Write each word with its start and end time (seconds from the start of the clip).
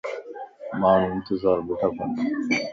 ماڻھون 0.79 1.11
انتظار 1.15 1.57
بيٺاڪن 1.67 2.09